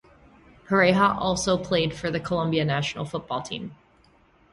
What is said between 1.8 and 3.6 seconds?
for the Colombia national football